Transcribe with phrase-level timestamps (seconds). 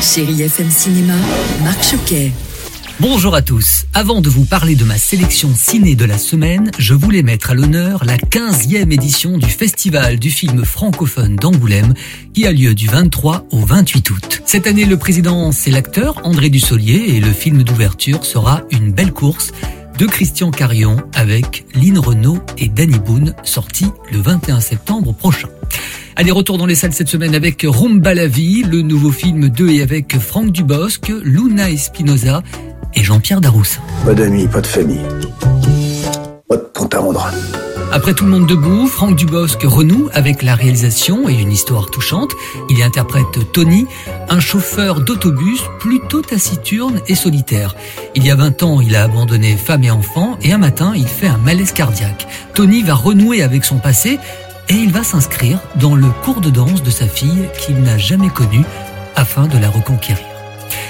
[0.00, 1.14] Chérie FM Cinéma,
[1.64, 2.30] Marc Choquet.
[3.00, 3.86] Bonjour à tous.
[3.94, 7.54] Avant de vous parler de ma sélection ciné de la semaine, je voulais mettre à
[7.54, 11.94] l'honneur la 15e édition du Festival du film francophone d'Angoulême
[12.34, 14.42] qui a lieu du 23 au 28 août.
[14.44, 19.12] Cette année, le président, c'est l'acteur André Dussolier et le film d'ouverture sera Une belle
[19.12, 19.52] course
[19.98, 25.48] de Christian Carion avec Lynn Renault et Danny Boone, sorti le 21 septembre prochain.
[26.18, 29.68] Allez, retour dans les salles cette semaine avec Rumba la vie, le nouveau film de
[29.68, 32.42] et avec Franck Dubosc, Luna Espinoza
[32.94, 33.80] et Jean-Pierre Darousse.
[34.02, 35.04] Pas d'amis, pas de famille.
[36.48, 37.30] Pas de compte à rendre.
[37.92, 42.32] Après tout le monde debout, Franck Dubosc renoue avec la réalisation et une histoire touchante.
[42.70, 43.86] Il y interprète Tony,
[44.30, 47.76] un chauffeur d'autobus plutôt taciturne et solitaire.
[48.14, 51.06] Il y a 20 ans, il a abandonné femme et enfant et un matin, il
[51.06, 52.26] fait un malaise cardiaque.
[52.54, 54.18] Tony va renouer avec son passé
[54.68, 58.28] et il va s'inscrire dans le cours de danse de sa fille qu'il n'a jamais
[58.28, 58.64] connue
[59.14, 60.26] afin de la reconquérir.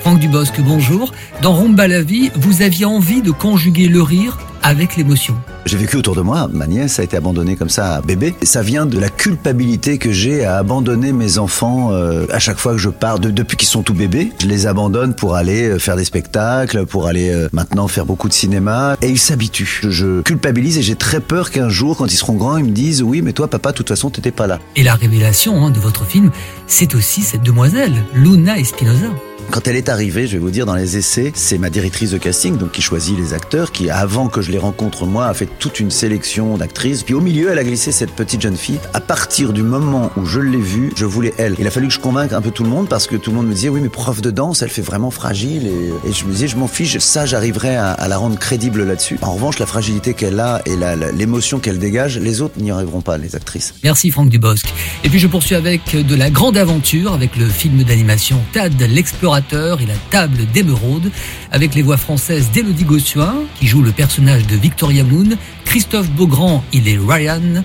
[0.00, 1.12] Franck Dubosc, bonjour.
[1.42, 5.34] Dans Rumba la vie, vous aviez envie de conjuguer le rire avec l'émotion.
[5.66, 8.34] J'ai vécu autour de moi, ma nièce a été abandonnée comme ça à bébé.
[8.40, 12.58] Et ça vient de la culpabilité que j'ai à abandonner mes enfants euh, à chaque
[12.58, 14.32] fois que je pars, de- depuis qu'ils sont tout bébés.
[14.40, 18.28] Je les abandonne pour aller euh, faire des spectacles, pour aller euh, maintenant faire beaucoup
[18.28, 18.96] de cinéma.
[19.02, 19.80] Et ils s'habituent.
[19.82, 22.70] Je, je culpabilise et j'ai très peur qu'un jour, quand ils seront grands, ils me
[22.70, 24.58] disent oui, mais toi, papa, de toute façon, t'étais pas là.
[24.76, 26.30] Et la révélation hein, de votre film,
[26.66, 29.06] c'est aussi cette demoiselle, Luna Espinoza.
[29.50, 32.18] Quand elle est arrivée, je vais vous dire, dans les essais, c'est ma directrice de
[32.18, 35.48] casting, donc qui choisit les acteurs, qui, avant que je les rencontre moi, a fait
[35.58, 37.02] toute une sélection d'actrices.
[37.02, 38.78] Puis au milieu, elle a glissé cette petite jeune fille.
[38.92, 41.54] À partir du moment où je l'ai vue, je voulais elle.
[41.58, 43.36] Il a fallu que je convainque un peu tout le monde parce que tout le
[43.36, 45.66] monde me disait, oui, mais prof de danse, elle fait vraiment fragile.
[45.66, 49.18] Et, je me disais, je m'en fiche, ça, j'arriverai à, la rendre crédible là-dessus.
[49.22, 50.76] En revanche, la fragilité qu'elle a et
[51.14, 53.72] l'émotion qu'elle dégage, les autres n'y arriveront pas, les actrices.
[53.82, 54.66] Merci Franck Dubosc.
[55.04, 59.37] Et puis je poursuis avec de la grande aventure, avec le film d'animation Tad l'explorateur
[59.80, 61.10] et la table d'émeraude,
[61.52, 66.64] avec les voix françaises d'Élodie Gossuin, qui joue le personnage de Victoria Moon, Christophe Beaugrand,
[66.72, 67.62] il est Ryan,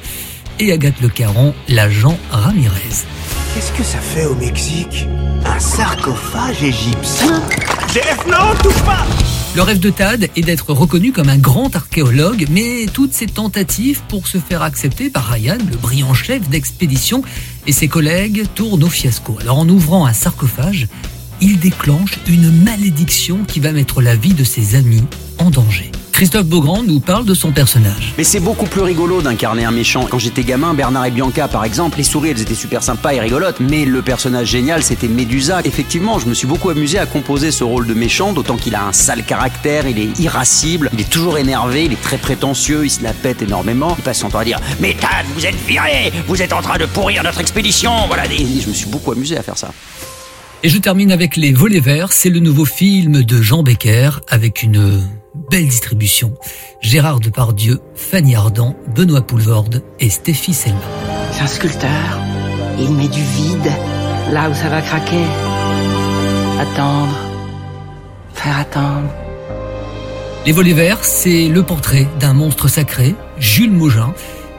[0.60, 3.06] et Agathe Le Caron, l'agent Ramirez.
[3.54, 5.08] Qu'est-ce que ça fait au Mexique?
[5.46, 7.42] Un sarcophage égyptien?
[7.94, 9.06] Jeff, non, touche pas
[9.56, 14.02] Le rêve de Tad est d'être reconnu comme un grand archéologue, mais toutes ces tentatives
[14.08, 17.24] pour se faire accepter par Ryan, le brillant chef d'expédition,
[17.68, 19.38] et ses collègues tournent au fiasco.
[19.42, 20.88] Alors en ouvrant un sarcophage,
[21.44, 25.04] il déclenche une malédiction qui va mettre la vie de ses amis
[25.40, 25.92] en danger.
[26.14, 28.14] Christophe Beaugrand nous parle de son personnage.
[28.18, 30.08] Mais c'est beaucoup plus rigolo d'incarner un méchant.
[30.10, 33.20] Quand j'étais gamin, Bernard et Bianca, par exemple, les souris, elles étaient super sympas et
[33.20, 33.60] rigolotes.
[33.60, 35.60] Mais le personnage génial, c'était Médusa.
[35.66, 38.86] Effectivement, je me suis beaucoup amusé à composer ce rôle de méchant, d'autant qu'il a
[38.86, 42.90] un sale caractère, il est irascible, il est toujours énervé, il est très prétentieux, il
[42.90, 43.96] se la pète énormément.
[43.98, 46.86] Il passe son temps à dire Tad, vous êtes viré Vous êtes en train de
[46.86, 49.74] pourrir notre expédition Voilà, et je me suis beaucoup amusé à faire ça.
[50.66, 54.64] Et je termine avec Les Volets Verts, c'est le nouveau film de Jean Becker avec
[54.64, 55.06] une
[55.52, 56.36] belle distribution.
[56.80, 60.80] Gérard Depardieu, Fanny Ardant, Benoît Poulvorde et Stéphie Selma.
[61.34, 62.22] C'est un sculpteur.
[62.80, 63.74] Il met du vide
[64.32, 65.26] là où ça va craquer.
[66.62, 67.18] Attendre.
[68.34, 69.10] Faire attendre.
[70.46, 74.14] Les Volets Verts, c'est le portrait d'un monstre sacré, Jules Maugin,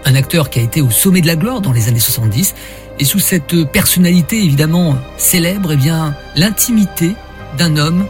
[0.05, 2.55] un acteur qui a été au sommet de la gloire dans les années 70.
[2.99, 7.15] Et sous cette personnalité évidemment célèbre, eh bien, l'intimité
[7.59, 8.07] d'un homme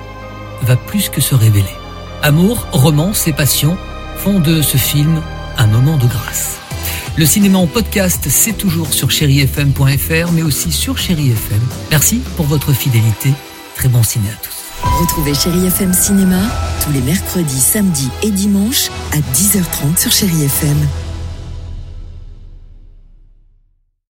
[0.62, 1.64] va plus que se révéler.
[2.22, 3.76] Amour, romance et passion
[4.16, 5.20] font de ce film
[5.56, 6.58] un moment de grâce.
[7.16, 11.60] Le cinéma en podcast, c'est toujours sur chérifm.fr, mais aussi sur Chéri FM.
[11.90, 13.32] Merci pour votre fidélité.
[13.76, 14.54] Très bon ciné à tous.
[15.00, 16.40] Retrouvez Chérie FM Cinéma
[16.84, 20.76] tous les mercredis, samedis et dimanches à 10h30 sur Chérie FM.